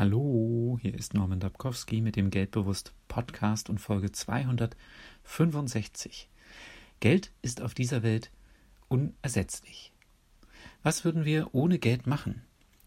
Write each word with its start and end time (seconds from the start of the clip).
Hallo, 0.00 0.80
hier 0.80 0.94
ist 0.94 1.12
Norman 1.12 1.40
Dabkowski 1.40 2.00
mit 2.00 2.16
dem 2.16 2.30
Geldbewusst 2.30 2.94
Podcast 3.06 3.68
und 3.68 3.82
Folge 3.82 4.10
265. 4.10 6.30
Geld 7.00 7.32
ist 7.42 7.60
auf 7.60 7.74
dieser 7.74 8.02
Welt 8.02 8.30
unersetzlich. 8.88 9.92
Was 10.82 11.04
würden 11.04 11.26
wir 11.26 11.54
ohne 11.54 11.78
Geld 11.78 12.06
machen? 12.06 12.40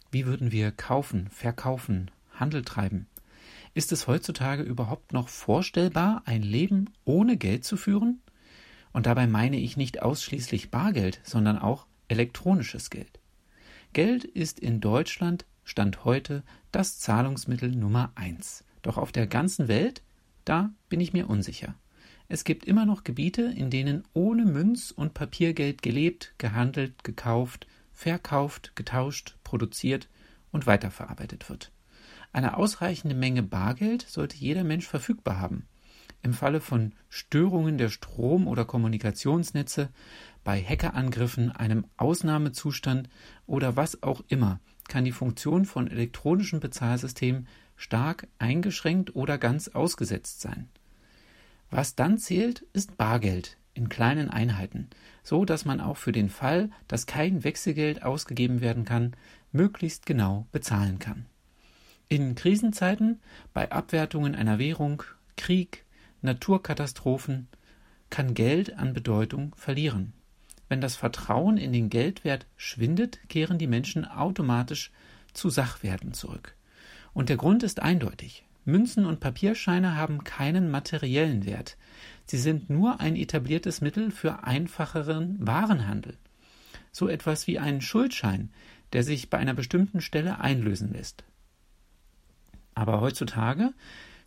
Wie 0.10 0.26
würden 0.26 0.52
wir 0.52 0.72
kaufen, 0.72 1.30
verkaufen, 1.30 2.10
Handel 2.32 2.66
treiben? 2.66 3.06
Ist 3.76 3.92
es 3.92 4.08
heutzutage 4.08 4.64
überhaupt 4.64 5.14
noch 5.14 5.28
vorstellbar, 5.28 6.24
ein 6.26 6.42
Leben 6.42 6.90
ohne 7.06 7.38
Geld 7.38 7.64
zu 7.64 7.78
führen? 7.78 8.24
Und 8.92 9.06
dabei 9.06 9.28
meine 9.28 9.58
ich 9.58 9.78
nicht 9.78 10.02
ausschließlich 10.02 10.72
Bargeld, 10.72 11.22
sondern 11.24 11.60
auch 11.60 11.86
elektronisches 12.08 12.90
Geld. 12.90 13.20
Geld 13.94 14.24
ist 14.24 14.60
in 14.60 14.82
Deutschland 14.82 15.46
Stand 15.64 16.06
heute 16.06 16.44
das 16.72 17.00
Zahlungsmittel 17.00 17.72
Nummer 17.72 18.12
eins. 18.16 18.64
Doch 18.82 18.98
auf 18.98 19.12
der 19.12 19.28
ganzen 19.28 19.68
Welt, 19.68 20.04
da 20.46 20.72
bin 20.90 21.00
ich 21.00 21.14
mir 21.14 21.30
unsicher. 21.30 21.76
Es 22.28 22.44
gibt 22.44 22.66
immer 22.66 22.86
noch 22.86 23.04
Gebiete, 23.04 23.44
in 23.44 23.70
denen 23.70 24.04
ohne 24.14 24.46
Münz- 24.46 24.92
und 24.92 25.14
Papiergeld 25.14 25.82
gelebt, 25.82 26.34
gehandelt, 26.38 27.04
gekauft, 27.04 27.68
verkauft, 27.92 28.74
getauscht, 28.76 29.38
produziert 29.44 30.10
und 30.52 30.66
weiterverarbeitet 30.66 31.50
wird. 31.50 31.72
Eine 32.32 32.58
ausreichende 32.58 33.16
Menge 33.16 33.44
Bargeld 33.44 34.02
sollte 34.08 34.38
jeder 34.38 34.64
Mensch 34.64 34.88
verfügbar 34.88 35.40
haben. 35.40 35.68
Im 36.24 36.34
Falle 36.34 36.62
von 36.62 36.94
Störungen 37.10 37.78
der 37.78 37.90
Strom- 37.90 38.48
oder 38.48 38.66
Kommunikationsnetze, 38.66 39.90
bei 40.44 40.62
Hackerangriffen, 40.62 41.52
einem 41.52 41.86
Ausnahmezustand 41.98 43.10
oder 43.46 43.76
was 43.76 44.02
auch 44.04 44.24
immer 44.30 44.60
kann 44.94 45.06
die 45.06 45.12
Funktion 45.12 45.66
von 45.66 45.90
elektronischen 45.90 46.60
Bezahlsystemen 46.60 47.48
stark 47.76 48.28
eingeschränkt 48.38 49.16
oder 49.16 49.40
ganz 49.40 49.70
ausgesetzt 49.70 50.40
sein. 50.42 50.70
Was 51.72 51.96
dann 51.96 52.20
zählt, 52.20 52.68
ist 52.74 52.96
Bargeld 52.96 53.58
in 53.74 53.90
kleinen 53.90 54.30
Einheiten, 54.30 54.92
so 55.24 55.46
dass 55.46 55.66
man 55.66 55.82
auch 55.82 55.98
für 55.98 56.12
den 56.12 56.30
Fall, 56.30 56.70
dass 56.88 57.08
kein 57.08 57.44
Wechselgeld 57.44 58.04
ausgegeben 58.04 58.62
werden 58.62 58.86
kann, 58.86 59.16
möglichst 59.52 60.06
genau 60.06 60.46
bezahlen 60.52 61.00
kann. 61.00 61.26
In 62.08 62.36
Krisenzeiten, 62.36 63.20
bei 63.52 63.72
Abwertungen 63.72 64.36
einer 64.36 64.60
Währung, 64.60 65.02
Krieg, 65.38 65.86
Naturkatastrophen 66.22 67.48
kann 68.12 68.36
Geld 68.36 68.78
an 68.78 68.94
Bedeutung 68.94 69.56
verlieren. 69.56 70.14
Wenn 70.70 70.82
das 70.82 70.96
Vertrauen 70.96 71.58
in 71.58 71.74
den 71.74 71.90
Geldwert 71.90 72.48
schwindet, 72.56 73.20
kehren 73.30 73.58
die 73.58 73.68
Menschen 73.68 74.06
automatisch 74.06 74.92
zu 75.34 75.50
Sachwerten 75.50 76.14
zurück. 76.14 76.56
Und 77.14 77.30
der 77.30 77.38
Grund 77.38 77.64
ist 77.64 77.82
eindeutig. 77.82 78.46
Münzen 78.66 79.06
und 79.06 79.20
Papierscheine 79.20 79.96
haben 79.96 80.24
keinen 80.24 80.72
materiellen 80.72 81.46
Wert. 81.46 81.78
Sie 82.26 82.38
sind 82.38 82.70
nur 82.70 83.02
ein 83.02 83.16
etabliertes 83.16 83.82
Mittel 83.82 84.10
für 84.10 84.46
einfacheren 84.46 85.36
Warenhandel. 85.46 86.18
So 86.92 87.08
etwas 87.08 87.48
wie 87.48 87.60
ein 87.60 87.82
Schuldschein, 87.82 88.52
der 88.94 89.04
sich 89.04 89.30
bei 89.30 89.38
einer 89.38 89.54
bestimmten 89.54 90.00
Stelle 90.00 90.40
einlösen 90.40 90.94
lässt. 90.94 91.24
Aber 92.76 93.02
heutzutage 93.02 93.74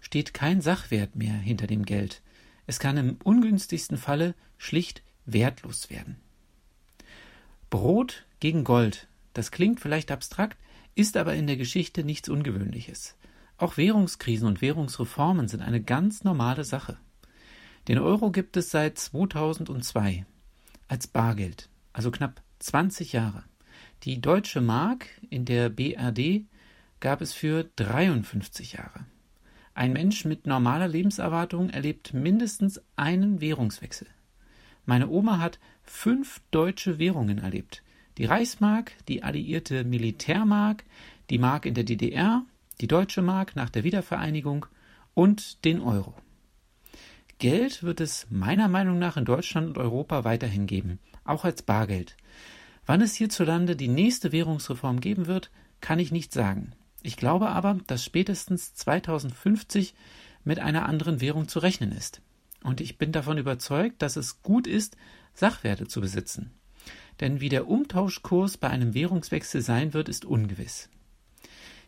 steht 0.01 0.35
kein 0.35 0.61
Sachwert 0.61 1.17
mehr 1.17 1.35
hinter 1.35 1.67
dem 1.67 1.85
Geld. 1.85 2.23
Es 2.67 2.79
kann 2.79 2.97
im 2.97 3.17
ungünstigsten 3.25 3.97
Falle 3.97 4.35
schlicht 4.59 5.03
wertlos 5.25 5.91
werden. 5.91 6.17
Brot 7.71 8.27
gegen 8.41 8.65
Gold. 8.65 9.09
Das 9.35 9.51
klingt 9.51 9.81
vielleicht 9.81 10.11
abstrakt, 10.11 10.59
ist 10.95 11.17
aber 11.17 11.35
in 11.35 11.47
der 11.47 11.57
Geschichte 11.57 12.05
nichts 12.05 12.29
Ungewöhnliches. 12.29 13.17
Auch 13.59 13.77
Währungskrisen 13.77 14.47
und 14.47 14.63
Währungsreformen 14.63 15.49
sind 15.49 15.63
eine 15.63 15.83
ganz 15.83 16.25
normale 16.25 16.65
Sache. 16.65 16.99
Den 17.89 17.99
Euro 17.99 18.31
gibt 18.31 18.57
es 18.57 18.71
seit 18.71 18.99
2002 18.99 20.27
als 20.89 21.07
Bargeld, 21.07 21.69
also 21.93 22.11
knapp 22.11 22.43
20 22.59 23.13
Jahre. 23.13 23.45
Die 24.03 24.21
deutsche 24.21 24.61
Mark 24.61 25.07
in 25.31 25.45
der 25.45 25.69
BRD 25.69 26.45
gab 27.01 27.21
es 27.21 27.33
für 27.33 27.65
53 27.77 28.75
Jahre. 28.75 29.07
Ein 29.75 29.93
Mensch 29.93 30.25
mit 30.25 30.47
normaler 30.47 30.89
Lebenserwartung 30.89 31.71
erlebt 31.71 32.15
mindestens 32.15 32.81
einen 32.97 33.41
Währungswechsel. 33.41 34.07
Meine 34.87 35.09
Oma 35.09 35.39
hat 35.39 35.59
fünf 35.83 36.41
deutsche 36.51 36.99
Währungen 36.99 37.39
erlebt. 37.39 37.83
Die 38.19 38.25
Reichsmark, 38.25 38.93
die 39.09 39.23
alliierte 39.23 39.85
Militärmark, 39.85 40.85
die 41.29 41.39
Mark 41.39 41.67
in 41.67 41.75
der 41.75 41.85
DDR, 41.85 42.45
die 42.81 42.87
deutsche 42.87 43.21
Mark 43.21 43.57
nach 43.57 43.69
der 43.69 43.85
Wiedervereinigung 43.85 44.67
und 45.13 45.65
den 45.65 45.81
Euro. 45.81 46.15
Geld 47.39 47.83
wird 47.83 48.01
es 48.01 48.27
meiner 48.31 48.69
Meinung 48.69 48.99
nach 48.99 49.17
in 49.17 49.25
Deutschland 49.25 49.69
und 49.69 49.79
Europa 49.79 50.25
weiterhin 50.25 50.67
geben, 50.67 51.01
auch 51.25 51.45
als 51.45 51.63
Bargeld. 51.63 52.17
Wann 52.87 53.03
es 53.03 53.15
hierzulande 53.15 53.77
die 53.77 53.89
nächste 53.89 54.33
Währungsreform 54.33 55.01
geben 55.01 55.27
wird, 55.27 55.51
kann 55.81 55.99
ich 55.99 56.13
nicht 56.13 56.33
sagen. 56.33 56.73
Ich 57.03 57.17
glaube 57.17 57.49
aber, 57.49 57.79
dass 57.87 58.05
spätestens 58.05 58.75
2050 58.75 59.95
mit 60.45 60.61
einer 60.61 60.87
anderen 60.87 61.21
Währung 61.21 61.49
zu 61.49 61.59
rechnen 61.59 61.93
ist. 61.93 62.23
Und 62.63 62.81
ich 62.81 62.99
bin 62.99 63.13
davon 63.13 63.39
überzeugt, 63.39 64.03
dass 64.03 64.17
es 64.17 64.43
gut 64.43 64.67
ist, 64.67 64.97
Sachwerte 65.35 65.87
zu 65.87 66.01
besitzen. 66.01 66.53
Denn 67.21 67.41
wie 67.41 67.49
der 67.49 67.69
Umtauschkurs 67.69 68.57
bei 68.57 68.69
einem 68.69 68.95
Währungswechsel 68.95 69.63
sein 69.63 69.95
wird, 69.95 70.09
ist 70.09 70.25
ungewiss. 70.25 70.89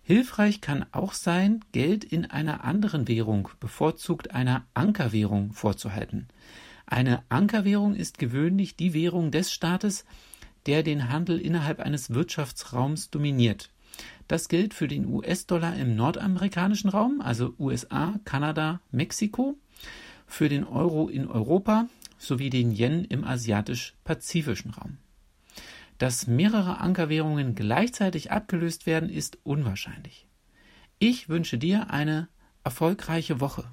Hilfreich 0.03 0.63
kann 0.63 0.87
auch 0.93 1.13
sein, 1.13 1.63
Geld 1.73 2.03
in 2.03 2.25
einer 2.25 2.65
anderen 2.65 3.09
Währung, 3.09 3.51
bevorzugt 3.61 4.31
einer 4.31 4.65
Ankerwährung, 4.73 5.53
vorzuhalten. 5.53 6.29
Eine 6.87 7.23
Ankerwährung 7.29 7.95
ist 7.95 8.17
gewöhnlich 8.17 8.77
die 8.77 8.95
Währung 8.95 9.31
des 9.31 9.53
Staates, 9.53 10.07
der 10.65 10.83
den 10.83 11.11
Handel 11.11 11.39
innerhalb 11.39 11.81
eines 11.81 12.09
Wirtschaftsraums 12.09 13.11
dominiert. 13.11 13.71
Das 14.29 14.49
gilt 14.49 14.73
für 14.73 14.89
den 14.89 15.07
US-Dollar 15.07 15.77
im 15.77 15.97
nordamerikanischen 15.97 16.89
Raum, 16.89 17.21
also 17.21 17.55
USA, 17.59 18.19
Kanada, 18.25 18.81
Mexiko, 18.91 19.59
für 20.29 20.49
den 20.49 20.65
Euro 20.65 21.09
in 21.09 21.27
Europa 21.27 21.89
sowie 22.19 22.51
den 22.51 22.71
Yen 22.73 23.05
im 23.05 23.25
asiatisch-pazifischen 23.25 24.71
Raum. 24.71 24.99
Dass 25.99 26.29
mehrere 26.29 26.79
Ankerwährungen 26.79 27.57
gleichzeitig 27.57 28.31
abgelöst 28.31 28.87
werden, 28.87 29.09
ist 29.09 29.39
unwahrscheinlich. 29.43 30.29
Ich 31.01 31.29
wünsche 31.29 31.59
dir 31.59 31.91
eine 31.91 32.29
erfolgreiche 32.63 33.41
Woche. 33.41 33.65